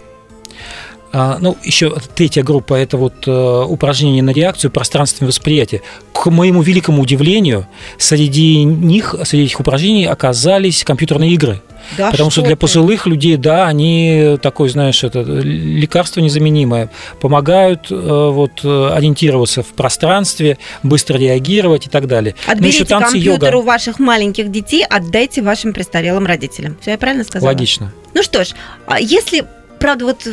[1.15, 5.83] А, ну, еще третья группа– это вот э, упражнения на реакцию, пространственное восприятие.
[6.11, 7.67] К моему великому удивлению,
[7.99, 11.61] среди них, среди этих упражнений оказались компьютерные игры.
[11.97, 16.89] Да Потому что, что для пожилых людей, да, они такое, знаешь, это лекарство незаменимое,
[17.21, 22.33] помогают э, вот ориентироваться в пространстве, быстро реагировать и так далее.
[22.47, 23.63] Ну, Отберите еще танцы, компьютер йога.
[23.63, 26.75] у ваших маленьких детей, отдайте вашим престарелым родителям.
[26.81, 27.51] Все я правильно сказала?
[27.51, 27.93] Логично.
[28.15, 28.53] Ну что ж,
[28.87, 29.45] а если
[29.83, 30.25] правда, вот,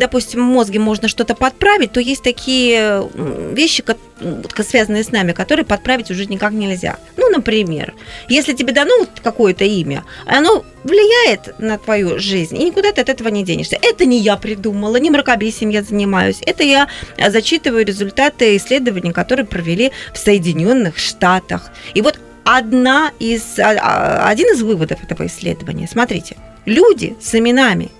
[0.00, 3.08] допустим, в мозге можно что-то подправить, то есть такие
[3.52, 3.84] вещи,
[4.66, 6.98] связанные с нами, которые подправить уже никак нельзя.
[7.16, 7.94] Ну, например,
[8.28, 13.08] если тебе дано вот какое-то имя, оно влияет на твою жизнь, и никуда ты от
[13.08, 13.78] этого не денешься.
[13.80, 19.46] Это не я придумала, не мракобесием я занимаюсь, это я а, зачитываю результаты исследований, которые
[19.46, 21.70] провели в Соединенных Штатах.
[21.94, 26.36] И вот одна из, а, а, один из выводов этого исследования, смотрите,
[26.66, 27.92] люди с именами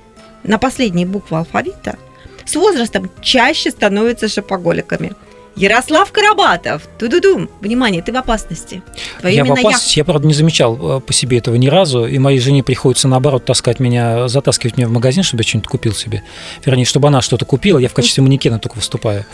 [0.43, 1.97] на последние буквы алфавита
[2.45, 5.13] с возрастом чаще становятся шопоголиками.
[5.57, 8.83] Ярослав Карабатов, ту-ду-дум, внимание, ты в опасности.
[9.21, 12.19] Твое я в опасности, я, правда, не замечал э, по себе этого ни разу, и
[12.19, 16.23] моей жене приходится, наоборот, таскать меня, затаскивать меня в магазин, чтобы я что-нибудь купил себе.
[16.65, 19.27] Вернее, чтобы она что-то купила, я в качестве манекена только выступаю.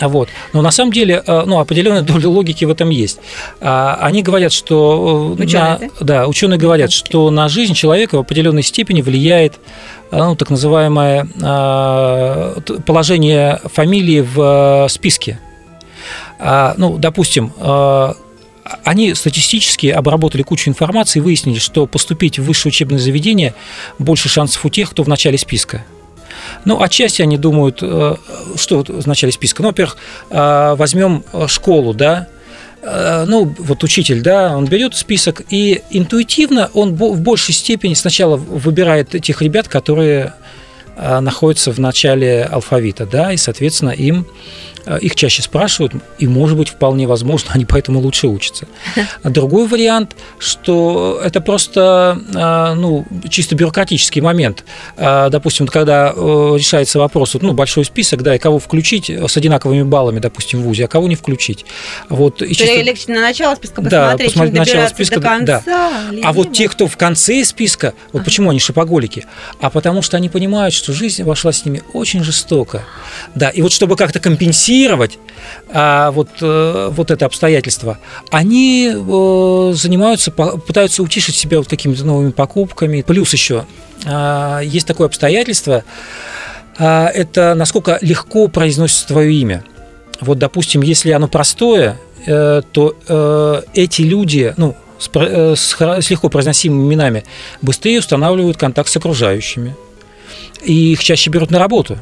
[0.00, 0.28] А Вот.
[0.52, 3.18] Но на самом деле, э, ну, определенная доля логики в этом есть.
[3.60, 5.36] А, Они говорят, что...
[5.38, 5.88] э, Ученые, на- да?
[6.00, 9.60] да, ученые говорят, что на жизнь человека в определенной степени влияет
[10.10, 15.38] э, ну, так называемое э, положение фамилии в э, списке.
[16.38, 18.12] А, Ну, допустим, э,
[18.84, 23.52] они статистически обработали кучу информации и выяснили, что поступить в высшее учебное заведение
[23.98, 25.84] больше шансов у тех, кто в начале списка.
[26.64, 28.16] Ну, отчасти они думают, э,
[28.56, 29.62] что в начале списка.
[29.62, 29.96] Ну, во-первых,
[30.30, 32.28] э, возьмем э, школу, да,
[32.82, 39.14] ну, вот учитель, да, он берет список, и интуитивно он в большей степени сначала выбирает
[39.14, 40.32] этих ребят, которые
[40.96, 44.26] находятся в начале алфавита, да, и, соответственно, им
[45.00, 48.66] их чаще спрашивают, и, может быть, вполне возможно, они поэтому лучше учатся.
[49.22, 54.64] А другой вариант, что это просто, э, ну, чисто бюрократический момент.
[54.96, 59.10] Э, Допустим, вот когда э, решается вопрос, вот, ну, большой список, да, и кого включить
[59.10, 61.64] с одинаковыми баллами, допустим, в ВУЗе, а кого не включить.
[62.08, 65.22] Вот, и То чисто- легче на начало списка Да, посмотреть, посмотреть чем начало списка, до
[65.22, 65.62] конца.
[65.66, 65.92] да.
[66.24, 69.26] А вот те, кто в конце списка, вот почему они шопоголики?
[69.60, 72.82] А потому что они понимают, что жизнь вошла с ними очень жестоко.
[73.34, 74.69] Да, и вот чтобы как-то компенсировать
[75.72, 77.98] а, вот, э, вот это обстоятельство,
[78.30, 83.02] они э, занимаются, пытаются утешить себя вот какими-то новыми покупками.
[83.02, 83.66] Плюс еще
[84.06, 85.84] а, есть такое обстоятельство,
[86.78, 89.64] а, это насколько легко произносится твое имя.
[90.20, 96.28] Вот, допустим, если оно простое, э, то э, эти люди, ну, с, э, с легко
[96.28, 97.24] произносимыми именами,
[97.62, 99.74] быстрее устанавливают контакт с окружающими.
[100.62, 101.98] И их чаще берут на работу.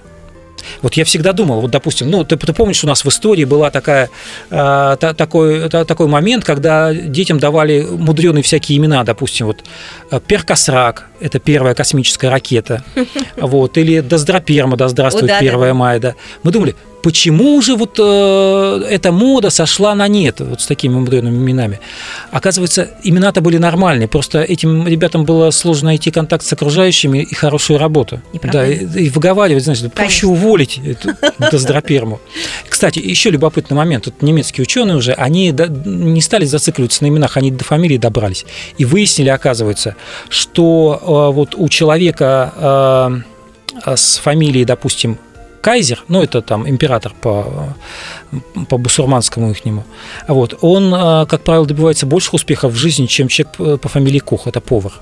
[0.83, 3.71] Вот я всегда думал, вот, допустим, ну, ты, ты помнишь, у нас в истории была
[3.71, 4.11] такая,
[4.51, 9.65] э, та- такой, та- такой момент, когда детям давали мудреные всякие имена, допустим, вот
[10.11, 12.83] э, Перкосрак, это первая космическая ракета,
[13.37, 15.75] вот, или Доздроперма, да здравствует О, да, да, 1 да.
[15.75, 16.15] мая, да.
[16.43, 21.37] Мы думали, почему же вот э, эта мода сошла на нет вот с такими мудреными
[21.37, 21.81] именами?
[22.31, 27.79] Оказывается, имена-то были нормальные, просто этим ребятам было сложно найти контакт с окружающими и хорошую
[27.79, 28.21] работу.
[28.41, 30.47] Правда Да, и, и выговаривать, знаешь, да проще Конечно.
[30.47, 31.11] уволить эту
[31.51, 32.21] доздроперму.
[32.69, 34.05] Кстати, еще любопытный момент.
[34.05, 38.45] Тут немецкие ученые уже, они не стали зацикливаться на именах, они до фамилии добрались.
[38.77, 39.97] И выяснили, оказывается,
[40.29, 43.23] что э, вот у человека
[43.85, 45.19] э, с фамилией, допустим,
[45.61, 47.75] Кайзер, ну это там император по,
[48.69, 49.85] по бусурманскому ихнему,
[50.27, 54.47] вот, он, э, как правило, добивается больших успехов в жизни, чем человек по фамилии Кох,
[54.47, 54.93] это повар.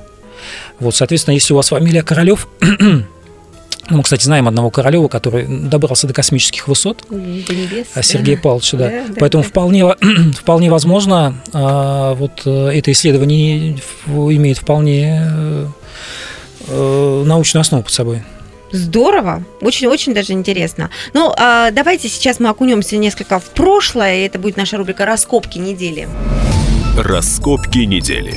[0.78, 2.48] Вот, соответственно, если у вас фамилия Королев,
[3.90, 7.86] мы, кстати, знаем одного Королева, который добрался до космических высот, До небес.
[7.94, 8.78] а Сергей Павлович, да.
[8.78, 9.48] Да, Поэтому да.
[9.48, 9.94] вполне,
[10.38, 15.66] вполне возможно, а, вот э, это исследование имеет вполне э,
[16.68, 18.22] э, научную основу под собой.
[18.76, 20.90] Здорово, очень-очень даже интересно.
[21.14, 25.58] Ну, а, давайте сейчас мы окунемся несколько в прошлое, и это будет наша рубрика «Раскопки
[25.58, 26.06] недели».
[26.98, 28.34] Раскопки недели.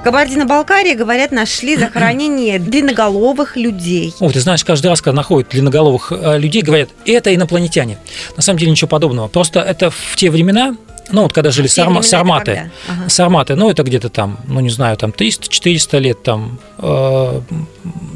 [0.00, 4.12] В Кабардино-Балкарии, говорят, нашли захоронение длинноголовых людей.
[4.18, 7.98] О, ты знаешь, каждый раз, когда находят длинноголовых э, людей, говорят, это инопланетяне.
[8.34, 9.28] На самом деле ничего подобного.
[9.28, 10.76] Просто это в те времена,
[11.12, 12.72] ну вот когда жили сарма- сарматы?
[12.88, 13.08] Ага.
[13.08, 17.40] сарматы, ну это где-то там, ну не знаю, там 300-400 лет там, э,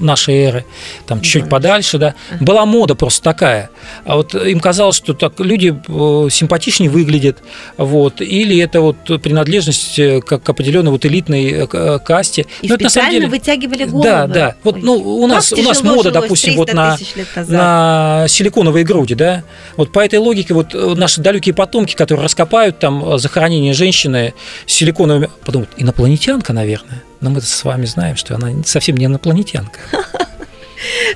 [0.01, 0.64] нашей эры,
[1.07, 3.71] там чуть-чуть подальше, да, была мода просто такая.
[4.05, 7.39] А вот им казалось, что так люди э, симпатичнее выглядят,
[7.77, 12.47] вот, или это вот принадлежность э, к, к определенной вот элитной э, касте.
[12.62, 14.05] И Но специально это, на самом деле, вытягивали головы.
[14.05, 14.57] Да, да.
[14.62, 16.97] Вот, Ой, ну, у нас, у нас мода, допустим, вот на,
[17.37, 19.45] на силиконовые груди, да.
[19.77, 24.35] Вот по этой логике вот наши далекие потомки, которые раскопают там захоронение женщины
[24.66, 27.03] с силиконовыми, подумают, инопланетянка, наверное.
[27.21, 29.81] Но мы с вами знаем, что она совсем не инопланетянка.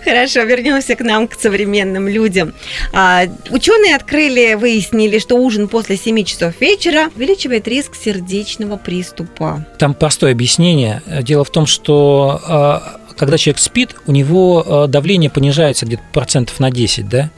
[0.05, 2.53] Хорошо, вернемся к нам, к современным людям.
[2.93, 9.67] А, ученые открыли, выяснили, что ужин после 7 часов вечера увеличивает риск сердечного приступа.
[9.79, 11.03] Там простое объяснение.
[11.23, 16.61] Дело в том, что а, когда человек спит, у него а, давление понижается где-то процентов
[16.61, 17.31] на 10, да?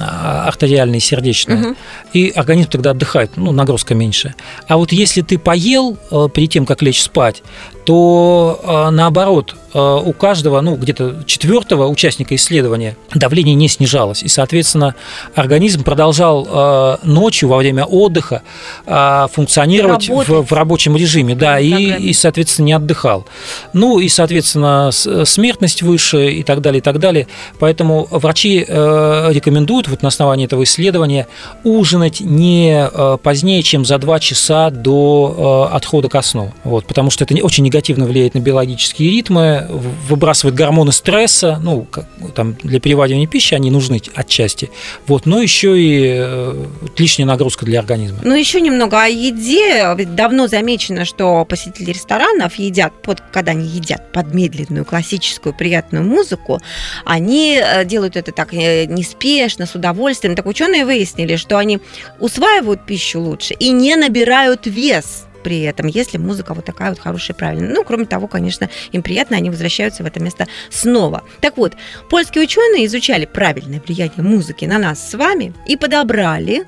[0.00, 1.76] А, артериальное и сердечное, угу.
[2.14, 4.34] и организм тогда отдыхает, ну, нагрузка меньше.
[4.66, 7.42] А вот если ты поел э, перед тем, как лечь спать,
[7.84, 14.22] то э, наоборот, э, у каждого, ну, где-то четвертого участника исследования давление не снижалось.
[14.22, 14.94] И, соответственно,
[15.34, 18.42] организм продолжал ночью во время отдыха
[18.86, 23.26] функционировать в, в рабочем режиме, да, и, и, соответственно, не отдыхал.
[23.72, 27.26] Ну, и, соответственно, смертность выше и так далее, и так далее.
[27.58, 31.26] Поэтому врачи рекомендуют рекомендуют вот на основании этого исследования
[31.64, 36.52] ужинать не э, позднее, чем за 2 часа до э, отхода ко сну.
[36.64, 39.66] Вот, потому что это очень негативно влияет на биологические ритмы,
[40.08, 44.70] выбрасывает гормоны стресса, ну, как, там, для переваривания пищи они нужны отчасти,
[45.06, 46.64] вот, но еще и э,
[46.98, 48.18] лишняя нагрузка для организма.
[48.22, 49.94] Ну, еще немного о еде.
[49.96, 56.04] Ведь давно замечено, что посетители ресторанов едят, под, когда они едят под медленную, классическую, приятную
[56.04, 56.60] музыку,
[57.04, 60.36] они делают это так неспешно, с удовольствием.
[60.36, 61.80] Так ученые выяснили, что они
[62.20, 67.36] усваивают пищу лучше и не набирают вес при этом, если музыка вот такая вот хорошая,
[67.36, 67.74] правильная.
[67.74, 71.24] Ну, кроме того, конечно, им приятно, они возвращаются в это место снова.
[71.40, 71.72] Так вот,
[72.08, 76.64] польские ученые изучали правильное влияние музыки на нас с вами и подобрали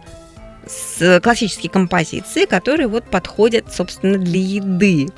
[1.23, 5.09] классические композиции, которые вот подходят, собственно, для еды.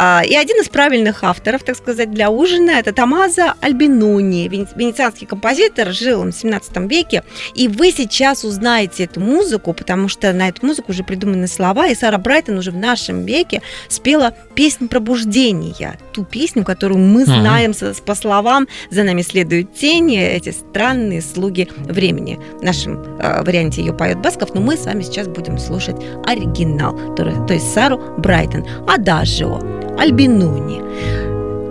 [0.00, 5.92] А, и один из правильных авторов, так сказать, для ужина– это Томазо Альбинуни, венецианский композитор,
[5.92, 7.24] жил он в 17 веке.
[7.56, 11.96] И вы сейчас узнаете эту музыку, потому что на эту музыку уже придуманы слова, и
[11.96, 18.04] Сара Брайтон уже в нашем веке спела песню пробуждения, ту песню, которую мы знаем mm-hmm.
[18.04, 22.38] по словам «За нами следуют тени», эти странные слуги времени.
[22.60, 27.16] В нашем э, варианте ее поет Басков, но мы с вами сейчас будем слушать оригинал,
[27.16, 29.87] то, то есть Сару Брайтон, «Адажио».
[29.98, 30.82] Альбинуни.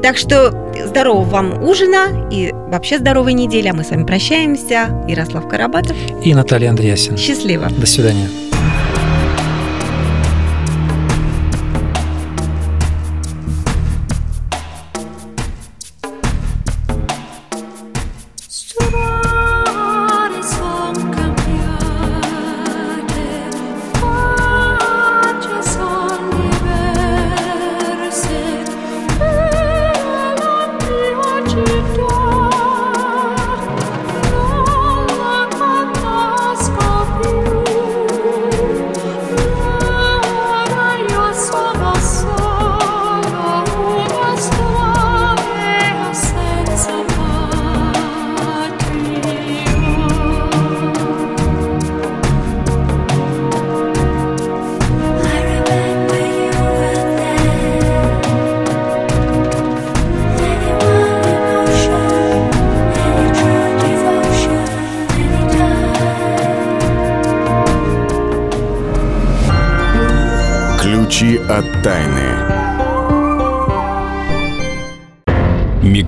[0.01, 0.51] Так что
[0.85, 3.67] здорового вам ужина и вообще здоровой недели.
[3.67, 4.89] А мы с вами прощаемся.
[5.07, 5.95] Ярослав Карабатов.
[6.23, 7.17] И Наталья Андреасин.
[7.17, 7.67] Счастливо.
[7.69, 8.29] До свидания.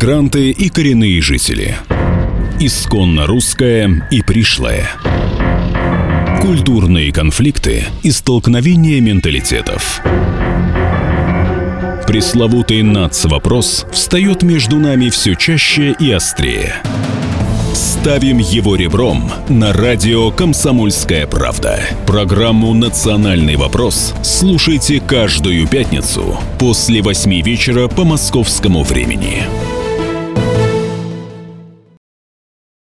[0.02, 1.76] Мигранты и коренные жители.
[2.58, 4.92] Исконно русская и пришлая.
[6.40, 10.00] Культурные конфликты и столкновения менталитетов.
[12.08, 16.76] Пресловутый НАЦ-вопрос встает между нами все чаще и острее–
[18.00, 21.80] Ставим его ребром на радио «Комсомольская правда».
[22.08, 29.44] Программу «Национальный вопрос» слушайте каждую пятницу после восьми вечера по московскому времени.